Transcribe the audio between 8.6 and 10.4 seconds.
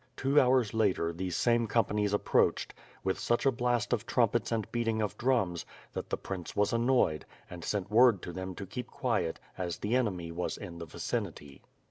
keep quiet, as the enemy